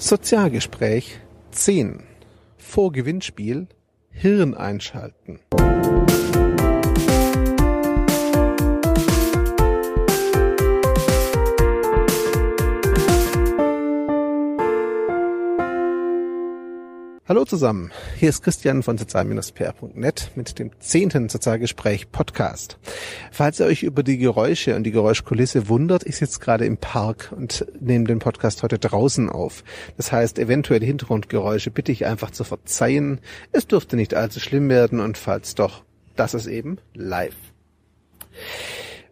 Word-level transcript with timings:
Sozialgespräch 0.00 1.18
10. 1.50 2.04
Vor 2.56 2.92
Gewinnspiel 2.92 3.66
Hirn 4.10 4.54
einschalten. 4.54 5.40
Hallo 17.28 17.44
zusammen, 17.44 17.92
hier 18.16 18.30
ist 18.30 18.42
Christian 18.42 18.82
von 18.82 18.96
sozial-pr.net 18.96 20.30
mit 20.34 20.58
dem 20.58 20.70
zehnten 20.80 21.28
Sozialgespräch 21.28 22.10
Podcast. 22.10 22.78
Falls 23.30 23.60
ihr 23.60 23.66
euch 23.66 23.82
über 23.82 24.02
die 24.02 24.16
Geräusche 24.16 24.74
und 24.74 24.84
die 24.84 24.92
Geräuschkulisse 24.92 25.68
wundert, 25.68 26.06
ich 26.06 26.16
sitze 26.16 26.40
gerade 26.40 26.64
im 26.64 26.78
Park 26.78 27.34
und 27.36 27.66
nehme 27.80 28.06
den 28.06 28.18
Podcast 28.18 28.62
heute 28.62 28.78
draußen 28.78 29.28
auf. 29.28 29.62
Das 29.98 30.10
heißt, 30.10 30.38
eventuelle 30.38 30.86
Hintergrundgeräusche 30.86 31.70
bitte 31.70 31.92
ich 31.92 32.06
einfach 32.06 32.30
zu 32.30 32.44
verzeihen. 32.44 33.20
Es 33.52 33.66
dürfte 33.66 33.96
nicht 33.96 34.14
allzu 34.14 34.40
schlimm 34.40 34.70
werden 34.70 34.98
und 34.98 35.18
falls 35.18 35.54
doch, 35.54 35.82
das 36.16 36.32
ist 36.32 36.46
eben 36.46 36.78
live. 36.94 37.36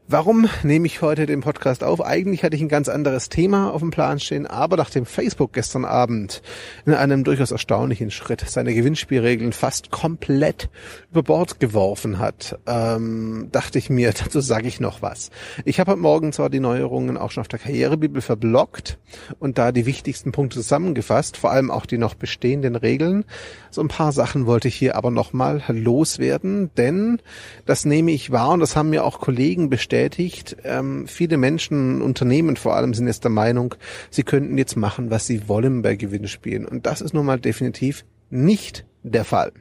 Warum 0.08 0.48
nehme 0.62 0.86
ich 0.86 1.02
heute 1.02 1.26
den 1.26 1.40
Podcast 1.40 1.82
auf? 1.82 2.00
Eigentlich 2.00 2.44
hatte 2.44 2.54
ich 2.54 2.62
ein 2.62 2.68
ganz 2.68 2.88
anderes 2.88 3.28
Thema 3.28 3.72
auf 3.72 3.80
dem 3.80 3.90
Plan 3.90 4.20
stehen, 4.20 4.46
aber 4.46 4.76
nachdem 4.76 5.04
Facebook 5.04 5.52
gestern 5.52 5.84
Abend 5.84 6.42
in 6.84 6.94
einem 6.94 7.24
durchaus 7.24 7.50
erstaunlichen 7.50 8.12
Schritt 8.12 8.44
seine 8.46 8.72
Gewinnspielregeln 8.72 9.52
fast 9.52 9.90
komplett 9.90 10.68
über 11.10 11.24
Bord 11.24 11.58
geworfen 11.58 12.20
hat, 12.20 12.56
ähm, 12.68 13.48
dachte 13.50 13.80
ich 13.80 13.90
mir, 13.90 14.12
dazu 14.16 14.40
sage 14.40 14.68
ich 14.68 14.78
noch 14.78 15.02
was. 15.02 15.30
Ich 15.64 15.80
habe 15.80 15.90
heute 15.90 16.00
Morgen 16.00 16.32
zwar 16.32 16.50
die 16.50 16.60
Neuerungen 16.60 17.16
auch 17.16 17.32
schon 17.32 17.40
auf 17.40 17.48
der 17.48 17.58
Karrierebibel 17.58 18.22
verblockt 18.22 18.98
und 19.40 19.58
da 19.58 19.72
die 19.72 19.86
wichtigsten 19.86 20.30
Punkte 20.30 20.60
zusammengefasst, 20.60 21.36
vor 21.36 21.50
allem 21.50 21.72
auch 21.72 21.84
die 21.84 21.98
noch 21.98 22.14
bestehenden 22.14 22.76
Regeln. 22.76 23.24
So 23.72 23.80
ein 23.80 23.88
paar 23.88 24.12
Sachen 24.12 24.46
wollte 24.46 24.68
ich 24.68 24.76
hier 24.76 24.94
aber 24.94 25.10
nochmal 25.10 25.64
loswerden, 25.66 26.70
denn 26.76 27.20
das 27.64 27.84
nehme 27.84 28.12
ich 28.12 28.30
wahr 28.30 28.50
und 28.50 28.60
das 28.60 28.76
haben 28.76 28.90
mir 28.90 29.02
auch 29.02 29.18
Kollegen 29.18 29.68
bestätigt, 29.68 29.95
bestätigt. 29.96 30.56
Ähm, 30.64 31.06
viele 31.06 31.36
Menschen, 31.38 32.02
Unternehmen 32.02 32.56
vor 32.56 32.76
allem, 32.76 32.92
sind 32.92 33.06
jetzt 33.06 33.24
der 33.24 33.30
Meinung, 33.30 33.74
sie 34.10 34.24
könnten 34.24 34.58
jetzt 34.58 34.76
machen, 34.76 35.10
was 35.10 35.26
sie 35.26 35.48
wollen 35.48 35.82
bei 35.82 35.96
Gewinnspielen. 35.96 36.66
Und 36.66 36.86
das 36.86 37.00
ist 37.00 37.14
nun 37.14 37.26
mal 37.26 37.40
definitiv 37.40 38.04
nicht 38.28 38.84
der 39.02 39.24
Fall. 39.24 39.52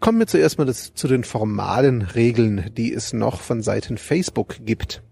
Kommen 0.00 0.18
wir 0.18 0.26
zuerst 0.26 0.58
mal 0.58 0.66
das, 0.66 0.92
zu 0.94 1.08
den 1.08 1.24
formalen 1.24 2.02
Regeln, 2.02 2.70
die 2.76 2.92
es 2.92 3.12
noch 3.12 3.40
von 3.40 3.62
Seiten 3.62 3.98
Facebook 3.98 4.56
gibt. 4.64 5.02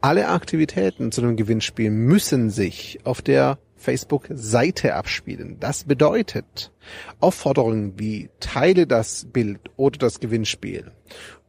Alle 0.00 0.28
Aktivitäten 0.28 1.12
zu 1.12 1.22
einem 1.22 1.36
Gewinnspiel 1.36 1.90
müssen 1.90 2.50
sich 2.50 2.98
auf 3.04 3.22
der 3.22 3.58
Facebook-Seite 3.76 4.94
abspielen. 4.94 5.56
Das 5.58 5.84
bedeutet, 5.84 6.72
Aufforderungen 7.20 7.98
wie 7.98 8.28
teile 8.40 8.86
das 8.86 9.26
Bild 9.32 9.60
oder 9.76 9.98
das 9.98 10.20
Gewinnspiel 10.20 10.90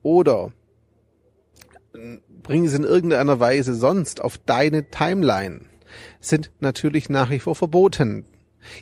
oder 0.04 0.52
bring 2.42 2.66
es 2.66 2.74
in 2.74 2.84
irgendeiner 2.84 3.40
Weise 3.40 3.76
sonst 3.76 4.22
auf 4.22 4.38
deine 4.38 4.90
Timeline, 4.90 5.62
sind 6.20 6.52
natürlich 6.60 7.10
nach 7.10 7.30
wie 7.30 7.40
vor 7.40 7.56
verboten. 7.56 8.26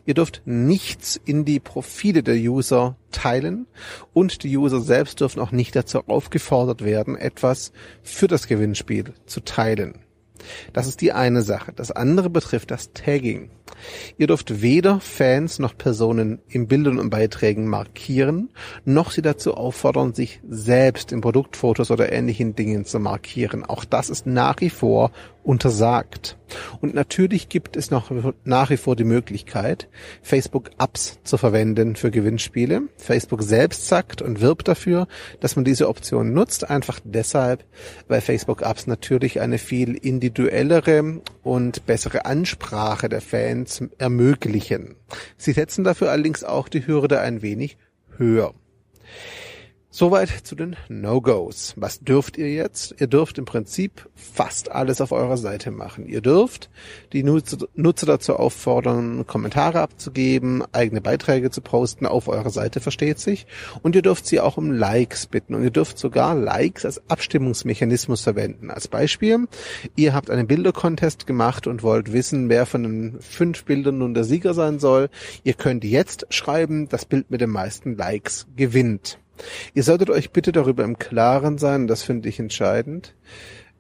Ihr 0.06 0.14
dürft 0.14 0.44
nichts 0.46 1.20
in 1.26 1.44
die 1.44 1.60
Profile 1.60 2.22
der 2.22 2.36
User 2.36 2.98
teilen 3.12 3.66
und 4.14 4.44
die 4.44 4.56
User 4.56 4.80
selbst 4.80 5.20
dürfen 5.20 5.40
auch 5.40 5.52
nicht 5.52 5.76
dazu 5.76 6.08
aufgefordert 6.08 6.84
werden, 6.84 7.16
etwas 7.16 7.72
für 8.04 8.28
das 8.28 8.48
Gewinnspiel 8.48 9.14
zu 9.26 9.42
teilen. 9.42 10.00
Das 10.74 10.88
ist 10.88 11.02
die 11.02 11.12
eine 11.12 11.42
Sache. 11.42 11.74
Das 11.76 11.92
andere 11.92 12.30
betrifft 12.30 12.72
das 12.72 12.94
Tagging. 12.94 13.50
Ihr 14.18 14.28
dürft 14.28 14.62
weder 14.62 15.00
Fans 15.00 15.60
noch 15.60 15.78
Personen 15.78 16.40
in 16.48 16.68
Bildern 16.68 17.00
und 17.00 17.10
Beiträgen 17.10 17.68
markieren, 17.68 18.50
noch 18.86 19.12
sie 19.12 19.22
dazu 19.22 19.56
auffordern, 19.56 20.14
sich 20.14 20.42
selbst 20.48 21.12
in 21.12 21.22
Produktfotos 21.22 21.92
oder 21.92 22.12
ähnlichen 22.12 22.56
Dingen 22.56 22.86
zu 22.86 23.00
markieren. 23.00 23.66
Auch 23.66 23.86
das 23.86 24.10
ist 24.10 24.26
nach 24.28 24.60
wie 24.60 24.70
vor 24.70 25.12
untersagt. 25.44 26.38
Und 26.82 26.94
natürlich 26.94 27.50
gibt 27.50 27.78
es 27.78 27.92
noch 27.92 28.12
nach 28.44 28.70
wie 28.70 28.78
vor 28.78 28.96
die 28.96 29.04
Möglichkeit, 29.04 29.90
Facebook-Apps 30.22 31.20
zu 31.24 31.38
verwenden 31.38 31.96
für 31.96 32.12
Gewinnspiele. 32.12 32.84
Facebook 32.98 33.42
selbst 33.44 33.88
sagt 33.88 34.22
und 34.22 34.42
wirbt 34.42 34.68
dafür, 34.68 35.08
dass 35.40 35.56
man 35.56 35.66
diese 35.66 35.88
Option 35.88 36.34
nutzt, 36.34 36.70
einfach 36.70 37.00
deshalb, 37.04 37.64
weil 38.08 38.22
Facebook-Apps 38.22 38.88
natürlich 38.88 39.40
eine 39.40 39.58
viel 39.58 39.96
individuellere 39.96 41.22
und 41.44 41.86
bessere 41.86 42.26
Ansprache 42.26 43.10
der 43.10 43.22
Fans 43.22 43.84
ermöglichen. 43.98 44.96
Sie 45.38 45.54
setzen 45.54 45.84
dafür 45.84 46.12
allerdings 46.12 46.44
auch 46.44 46.68
die 46.68 46.86
Hürde 46.86 47.20
ein 47.20 47.42
wenig 47.42 47.78
höher. 48.18 48.54
Soweit 49.94 50.30
zu 50.30 50.56
den 50.56 50.78
No-Gos. 50.88 51.74
Was 51.76 52.00
dürft 52.00 52.38
ihr 52.38 52.50
jetzt? 52.50 52.96
Ihr 53.00 53.08
dürft 53.08 53.38
im 53.38 53.44
Prinzip 53.44 54.08
fast 54.16 54.72
alles 54.72 55.02
auf 55.02 55.12
eurer 55.12 55.36
Seite 55.36 55.70
machen. 55.70 56.08
Ihr 56.08 56.22
dürft 56.22 56.70
die 57.12 57.24
Nutzer 57.24 58.06
dazu 58.06 58.38
auffordern, 58.38 59.28
Kommentare 59.28 59.82
abzugeben, 59.82 60.64
eigene 60.72 61.02
Beiträge 61.02 61.52
zu 61.52 61.60
posten 61.60 62.06
auf 62.06 62.30
eurer 62.30 62.52
Seite, 62.52 62.80
versteht 62.80 63.20
sich. 63.20 63.46
Und 63.82 63.94
ihr 63.98 64.02
dürft 64.02 64.28
sie 64.28 64.40
auch 64.40 64.56
um 64.56 64.72
Likes 64.72 65.26
bitten. 65.26 65.56
Und 65.56 65.64
ihr 65.64 65.72
dürft 65.72 66.00
sogar 66.00 66.36
Likes 66.36 66.86
als 66.86 67.02
Abstimmungsmechanismus 67.10 68.22
verwenden. 68.22 68.72
Als 68.72 68.88
Beispiel, 68.88 69.50
ihr 69.98 70.14
habt 70.14 70.30
einen 70.30 70.48
Bildercontest 70.48 71.28
gemacht 71.28 71.68
und 71.68 71.84
wollt 71.84 72.14
wissen, 72.14 72.48
wer 72.48 72.66
von 72.66 72.84
den 72.84 73.20
fünf 73.20 73.66
Bildern 73.66 73.98
nun 73.98 74.14
der 74.14 74.24
Sieger 74.24 74.54
sein 74.54 74.80
soll. 74.80 75.10
Ihr 75.44 75.54
könnt 75.54 75.84
jetzt 75.84 76.28
schreiben, 76.30 76.88
das 76.88 77.04
Bild 77.04 77.30
mit 77.30 77.42
den 77.42 77.50
meisten 77.50 77.98
Likes 77.98 78.48
gewinnt. 78.56 79.18
Ihr 79.74 79.84
solltet 79.84 80.10
euch 80.10 80.32
bitte 80.32 80.52
darüber 80.52 80.84
im 80.84 80.98
Klaren 80.98 81.58
sein, 81.58 81.88
das 81.88 82.04
finde 82.04 82.30
ich 82.30 82.40
entscheidend, 82.40 83.16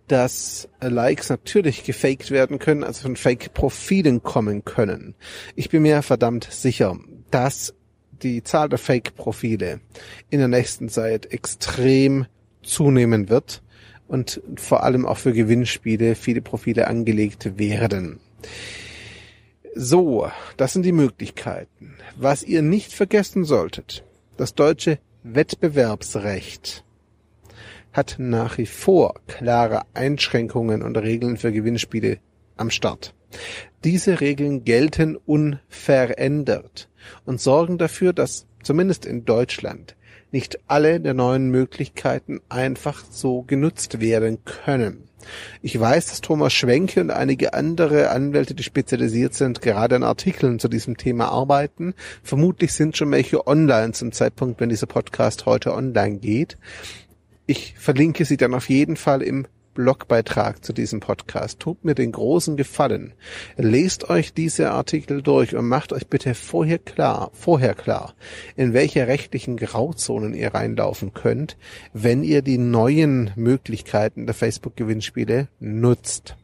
dass 0.07 0.67
Likes 0.81 1.29
natürlich 1.29 1.83
gefaked 1.83 2.31
werden 2.31 2.59
können, 2.59 2.83
also 2.83 3.03
von 3.03 3.15
Fake-Profilen 3.15 4.23
kommen 4.23 4.65
können. 4.65 5.15
Ich 5.55 5.69
bin 5.69 5.83
mir 5.83 6.01
verdammt 6.01 6.47
sicher, 6.51 6.97
dass 7.29 7.73
die 8.21 8.43
Zahl 8.43 8.69
der 8.69 8.77
Fake-Profile 8.77 9.79
in 10.29 10.39
der 10.39 10.47
nächsten 10.47 10.89
Zeit 10.89 11.31
extrem 11.31 12.25
zunehmen 12.61 13.29
wird 13.29 13.63
und 14.07 14.41
vor 14.57 14.83
allem 14.83 15.05
auch 15.05 15.17
für 15.17 15.33
Gewinnspiele 15.33 16.15
viele 16.15 16.41
Profile 16.41 16.87
angelegt 16.87 17.57
werden. 17.57 18.19
So, 19.73 20.29
das 20.57 20.73
sind 20.73 20.83
die 20.83 20.91
Möglichkeiten. 20.91 21.95
Was 22.17 22.43
ihr 22.43 22.61
nicht 22.61 22.91
vergessen 22.93 23.45
solltet, 23.45 24.03
das 24.35 24.53
deutsche 24.53 24.99
Wettbewerbsrecht 25.23 26.83
hat 27.93 28.15
nach 28.17 28.57
wie 28.57 28.65
vor 28.65 29.15
klare 29.27 29.83
Einschränkungen 29.93 30.81
und 30.81 30.97
Regeln 30.97 31.37
für 31.37 31.51
Gewinnspiele 31.51 32.17
am 32.57 32.71
Start. 32.71 33.13
Diese 33.83 34.19
Regeln 34.19 34.63
gelten 34.63 35.15
unverändert 35.15 36.89
und 37.25 37.39
sorgen 37.39 37.77
dafür, 37.77 38.13
dass 38.13 38.47
zumindest 38.63 39.05
in 39.05 39.25
Deutschland 39.25 39.95
nicht 40.31 40.59
alle 40.67 40.99
der 40.99 41.13
neuen 41.13 41.49
Möglichkeiten 41.49 42.39
einfach 42.49 43.03
so 43.09 43.41
genutzt 43.43 43.99
werden 43.99 44.39
können. 44.45 45.03
Ich 45.61 45.79
weiß, 45.79 46.07
dass 46.07 46.21
Thomas 46.21 46.53
Schwenke 46.53 47.01
und 47.01 47.11
einige 47.11 47.53
andere 47.53 48.09
Anwälte, 48.09 48.55
die 48.55 48.63
spezialisiert 48.63 49.33
sind, 49.33 49.61
gerade 49.61 49.95
an 49.95 50.03
Artikeln 50.03 50.57
zu 50.57 50.67
diesem 50.67 50.97
Thema 50.97 51.29
arbeiten. 51.29 51.93
Vermutlich 52.23 52.73
sind 52.73 52.97
schon 52.97 53.11
welche 53.11 53.45
online 53.45 53.91
zum 53.91 54.11
Zeitpunkt, 54.11 54.59
wenn 54.59 54.69
dieser 54.69 54.87
Podcast 54.87 55.45
heute 55.45 55.73
online 55.73 56.17
geht. 56.17 56.57
Ich 57.45 57.75
verlinke 57.77 58.25
sie 58.25 58.37
dann 58.37 58.53
auf 58.53 58.69
jeden 58.69 58.95
Fall 58.95 59.21
im 59.21 59.45
Blogbeitrag 59.73 60.63
zu 60.63 60.73
diesem 60.73 60.99
Podcast. 60.99 61.59
Tut 61.59 61.85
mir 61.85 61.95
den 61.95 62.11
großen 62.11 62.57
Gefallen. 62.57 63.13
Lest 63.57 64.09
euch 64.09 64.33
diese 64.33 64.71
Artikel 64.71 65.21
durch 65.21 65.55
und 65.55 65.67
macht 65.67 65.93
euch 65.93 66.07
bitte 66.07 66.35
vorher 66.35 66.79
klar, 66.79 67.31
vorher 67.33 67.73
klar, 67.73 68.13
in 68.55 68.73
welche 68.73 69.07
rechtlichen 69.07 69.57
Grauzonen 69.57 70.33
ihr 70.33 70.53
reinlaufen 70.53 71.13
könnt, 71.13 71.57
wenn 71.93 72.23
ihr 72.23 72.41
die 72.41 72.57
neuen 72.57 73.31
Möglichkeiten 73.35 74.25
der 74.25 74.35
Facebook-Gewinnspiele 74.35 75.47
nutzt. 75.59 76.35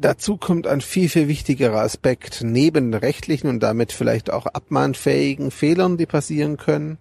Dazu 0.00 0.36
kommt 0.36 0.68
ein 0.68 0.80
viel, 0.80 1.08
viel 1.08 1.26
wichtigerer 1.26 1.80
Aspekt 1.80 2.42
neben 2.44 2.94
rechtlichen 2.94 3.48
und 3.48 3.60
damit 3.60 3.92
vielleicht 3.92 4.30
auch 4.30 4.46
abmahnfähigen 4.46 5.50
Fehlern, 5.50 5.96
die 5.96 6.06
passieren 6.06 6.56
können. 6.56 6.98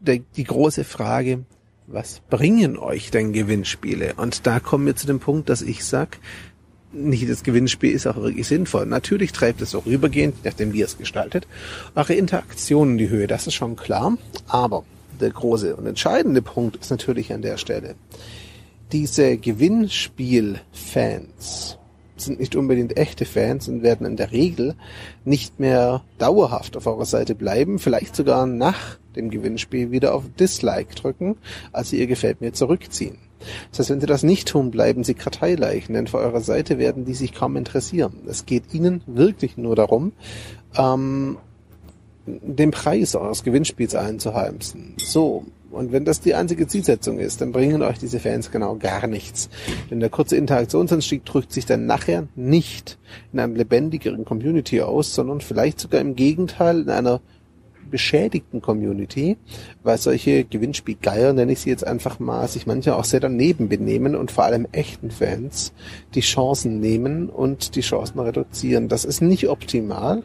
Die 0.00 0.44
große 0.44 0.82
Frage, 0.82 1.44
was 1.90 2.20
bringen 2.28 2.78
euch 2.78 3.10
denn 3.10 3.32
Gewinnspiele? 3.32 4.14
Und 4.16 4.46
da 4.46 4.60
kommen 4.60 4.86
wir 4.86 4.96
zu 4.96 5.06
dem 5.06 5.20
Punkt, 5.20 5.48
dass 5.48 5.62
ich 5.62 5.84
sag, 5.84 6.18
nicht 6.92 7.28
das 7.28 7.42
Gewinnspiel 7.42 7.92
ist 7.92 8.06
auch 8.06 8.16
wirklich 8.16 8.46
sinnvoll. 8.46 8.86
Natürlich 8.86 9.32
treibt 9.32 9.60
es 9.62 9.74
auch 9.74 9.86
rübergehend, 9.86 10.44
nachdem 10.44 10.72
wir 10.72 10.84
es 10.84 10.98
gestaltet, 10.98 11.46
eure 11.94 12.14
Interaktion 12.14 12.92
in 12.92 12.98
die 12.98 13.08
Höhe, 13.08 13.26
das 13.26 13.46
ist 13.46 13.54
schon 13.54 13.76
klar. 13.76 14.16
Aber 14.46 14.84
der 15.20 15.30
große 15.30 15.76
und 15.76 15.86
entscheidende 15.86 16.42
Punkt 16.42 16.76
ist 16.76 16.90
natürlich 16.90 17.32
an 17.32 17.42
der 17.42 17.56
Stelle, 17.56 17.94
diese 18.92 19.36
Gewinnspiel-Fans 19.36 21.78
sind 22.16 22.40
nicht 22.40 22.56
unbedingt 22.56 22.96
echte 22.96 23.24
Fans 23.24 23.68
und 23.68 23.82
werden 23.82 24.06
in 24.06 24.16
der 24.16 24.32
Regel 24.32 24.74
nicht 25.24 25.60
mehr 25.60 26.02
dauerhaft 26.18 26.76
auf 26.76 26.86
eurer 26.86 27.04
Seite 27.04 27.34
bleiben, 27.34 27.78
vielleicht 27.78 28.16
sogar 28.16 28.46
nach 28.46 28.98
dem 29.18 29.30
Gewinnspiel 29.30 29.90
wieder 29.90 30.14
auf 30.14 30.24
Dislike 30.38 30.94
drücken, 30.94 31.36
also 31.72 31.96
ihr 31.96 32.06
gefällt 32.06 32.40
mir 32.40 32.52
zurückziehen. 32.52 33.18
Das 33.70 33.80
heißt, 33.80 33.90
wenn 33.90 34.00
sie 34.00 34.06
das 34.06 34.22
nicht 34.22 34.48
tun, 34.48 34.70
bleiben 34.70 35.04
sie 35.04 35.14
Karteileichen, 35.14 35.94
denn 35.94 36.06
für 36.06 36.18
eure 36.18 36.40
Seite 36.40 36.78
werden 36.78 37.04
die 37.04 37.14
sich 37.14 37.34
kaum 37.34 37.56
interessieren. 37.56 38.14
Es 38.26 38.46
geht 38.46 38.72
ihnen 38.72 39.02
wirklich 39.06 39.56
nur 39.56 39.76
darum, 39.76 40.12
ähm, 40.76 41.38
den 42.26 42.70
Preis 42.70 43.14
eures 43.14 43.44
Gewinnspiels 43.44 43.94
einzuheimsen. 43.94 44.94
So. 44.98 45.44
Und 45.70 45.92
wenn 45.92 46.06
das 46.06 46.22
die 46.22 46.34
einzige 46.34 46.66
Zielsetzung 46.66 47.18
ist, 47.18 47.42
dann 47.42 47.52
bringen 47.52 47.82
euch 47.82 47.98
diese 47.98 48.20
Fans 48.20 48.50
genau 48.50 48.76
gar 48.76 49.06
nichts. 49.06 49.50
Denn 49.90 50.00
der 50.00 50.08
kurze 50.08 50.34
Interaktionsanstieg 50.36 51.26
drückt 51.26 51.52
sich 51.52 51.66
dann 51.66 51.84
nachher 51.84 52.26
nicht 52.36 52.98
in 53.34 53.40
einem 53.40 53.54
lebendigeren 53.54 54.24
Community 54.24 54.80
aus, 54.80 55.14
sondern 55.14 55.42
vielleicht 55.42 55.78
sogar 55.78 56.00
im 56.00 56.16
Gegenteil 56.16 56.80
in 56.80 56.90
einer 56.90 57.20
beschädigten 57.90 58.62
Community, 58.62 59.36
weil 59.82 59.98
solche 59.98 60.44
Gewinnspielgeier, 60.44 61.32
nenne 61.32 61.52
ich 61.52 61.60
sie 61.60 61.70
jetzt 61.70 61.86
einfach 61.86 62.18
mal, 62.18 62.46
sich 62.48 62.66
manchmal 62.66 62.96
auch 62.96 63.04
sehr 63.04 63.20
daneben 63.20 63.68
benehmen 63.68 64.14
und 64.14 64.30
vor 64.30 64.44
allem 64.44 64.66
echten 64.72 65.10
Fans 65.10 65.72
die 66.14 66.20
Chancen 66.20 66.80
nehmen 66.80 67.28
und 67.28 67.74
die 67.74 67.80
Chancen 67.80 68.18
reduzieren. 68.20 68.88
Das 68.88 69.04
ist 69.04 69.20
nicht 69.20 69.48
optimal. 69.48 70.22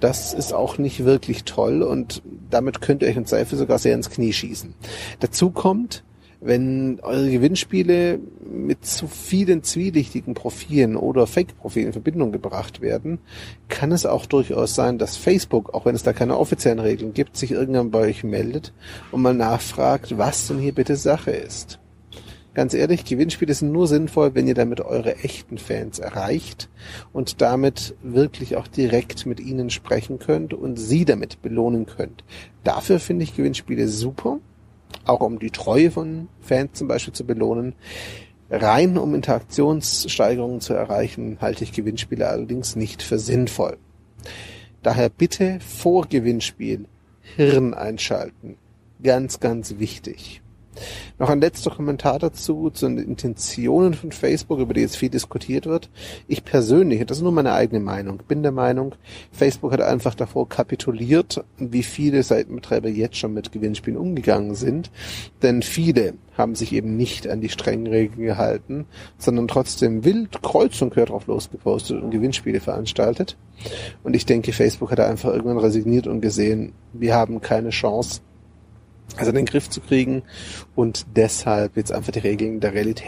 Das 0.00 0.34
ist 0.34 0.52
auch 0.52 0.76
nicht 0.76 1.04
wirklich 1.04 1.44
toll 1.44 1.82
und 1.82 2.22
damit 2.50 2.80
könnt 2.80 3.02
ihr 3.02 3.08
euch 3.08 3.16
im 3.16 3.26
Zweifel 3.26 3.56
sogar 3.56 3.78
sehr 3.78 3.94
ins 3.94 4.10
Knie 4.10 4.32
schießen. 4.32 4.74
Dazu 5.20 5.50
kommt, 5.50 6.04
wenn 6.44 7.00
eure 7.00 7.30
Gewinnspiele 7.30 8.20
mit 8.46 8.84
zu 8.84 9.08
vielen 9.08 9.62
zwielichtigen 9.62 10.34
Profilen 10.34 10.94
oder 10.94 11.26
Fake-Profilen 11.26 11.86
in 11.86 11.92
Verbindung 11.94 12.32
gebracht 12.32 12.82
werden, 12.82 13.18
kann 13.70 13.92
es 13.92 14.04
auch 14.04 14.26
durchaus 14.26 14.74
sein, 14.74 14.98
dass 14.98 15.16
Facebook, 15.16 15.72
auch 15.72 15.86
wenn 15.86 15.94
es 15.94 16.02
da 16.02 16.12
keine 16.12 16.36
offiziellen 16.38 16.80
Regeln 16.80 17.14
gibt, 17.14 17.38
sich 17.38 17.50
irgendwann 17.50 17.90
bei 17.90 18.00
euch 18.00 18.24
meldet 18.24 18.74
und 19.10 19.22
mal 19.22 19.32
nachfragt, 19.32 20.18
was 20.18 20.48
denn 20.48 20.58
hier 20.58 20.74
bitte 20.74 20.96
Sache 20.96 21.30
ist. 21.30 21.78
Ganz 22.52 22.74
ehrlich, 22.74 23.06
Gewinnspiele 23.06 23.54
sind 23.54 23.72
nur 23.72 23.88
sinnvoll, 23.88 24.34
wenn 24.34 24.46
ihr 24.46 24.54
damit 24.54 24.82
eure 24.82 25.16
echten 25.16 25.56
Fans 25.56 25.98
erreicht 25.98 26.68
und 27.14 27.40
damit 27.40 27.96
wirklich 28.02 28.56
auch 28.56 28.68
direkt 28.68 29.24
mit 29.24 29.40
ihnen 29.40 29.70
sprechen 29.70 30.18
könnt 30.18 30.52
und 30.52 30.76
sie 30.76 31.06
damit 31.06 31.40
belohnen 31.40 31.86
könnt. 31.86 32.22
Dafür 32.64 33.00
finde 33.00 33.24
ich 33.24 33.34
Gewinnspiele 33.34 33.88
super 33.88 34.40
auch 35.04 35.20
um 35.20 35.38
die 35.38 35.50
Treue 35.50 35.90
von 35.90 36.28
Fans 36.40 36.72
zum 36.74 36.88
Beispiel 36.88 37.14
zu 37.14 37.24
belohnen. 37.24 37.74
Rein 38.50 38.98
um 38.98 39.14
Interaktionssteigerungen 39.14 40.60
zu 40.60 40.74
erreichen, 40.74 41.38
halte 41.40 41.64
ich 41.64 41.72
Gewinnspiele 41.72 42.28
allerdings 42.28 42.76
nicht 42.76 43.02
für 43.02 43.18
sinnvoll. 43.18 43.78
Daher 44.82 45.08
bitte 45.08 45.58
vor 45.60 46.06
Gewinnspiel 46.06 46.86
Hirn 47.36 47.72
einschalten. 47.72 48.56
Ganz, 49.02 49.40
ganz 49.40 49.78
wichtig. 49.78 50.42
Noch 51.18 51.28
ein 51.28 51.40
letzter 51.40 51.70
Kommentar 51.70 52.18
dazu, 52.18 52.70
zu 52.70 52.86
den 52.86 52.98
Intentionen 52.98 53.94
von 53.94 54.12
Facebook, 54.12 54.58
über 54.58 54.74
die 54.74 54.80
jetzt 54.80 54.96
viel 54.96 55.10
diskutiert 55.10 55.66
wird. 55.66 55.90
Ich 56.28 56.44
persönlich, 56.44 57.04
das 57.06 57.18
ist 57.18 57.22
nur 57.22 57.32
meine 57.32 57.52
eigene 57.52 57.80
Meinung, 57.80 58.18
bin 58.28 58.42
der 58.42 58.52
Meinung, 58.52 58.94
Facebook 59.32 59.72
hat 59.72 59.80
einfach 59.80 60.14
davor 60.14 60.48
kapituliert, 60.48 61.44
wie 61.58 61.82
viele 61.82 62.22
Seitenbetreiber 62.22 62.88
jetzt 62.88 63.16
schon 63.16 63.34
mit 63.34 63.52
Gewinnspielen 63.52 63.98
umgegangen 63.98 64.54
sind. 64.54 64.90
Denn 65.42 65.62
viele 65.62 66.14
haben 66.36 66.54
sich 66.54 66.72
eben 66.72 66.96
nicht 66.96 67.28
an 67.28 67.40
die 67.40 67.48
strengen 67.48 67.86
Regeln 67.86 68.24
gehalten, 68.24 68.86
sondern 69.18 69.48
trotzdem 69.48 70.04
wild 70.04 70.42
kreuz 70.42 70.80
und 70.82 70.90
quer 70.90 71.06
drauf 71.06 71.26
losgepostet 71.26 72.02
und 72.02 72.10
Gewinnspiele 72.10 72.60
veranstaltet. 72.60 73.36
Und 74.02 74.14
ich 74.16 74.26
denke, 74.26 74.52
Facebook 74.52 74.90
hat 74.90 75.00
einfach 75.00 75.32
irgendwann 75.32 75.58
resigniert 75.58 76.06
und 76.06 76.20
gesehen, 76.20 76.72
wir 76.92 77.14
haben 77.14 77.40
keine 77.40 77.70
Chance, 77.70 78.20
also 79.16 79.30
in 79.30 79.36
den 79.36 79.46
Griff 79.46 79.70
zu 79.70 79.80
kriegen 79.80 80.22
und 80.74 81.06
deshalb 81.14 81.76
jetzt 81.76 81.92
einfach 81.92 82.12
die 82.12 82.20
Regeln 82.20 82.60
der 82.60 82.74
Realität 82.74 83.02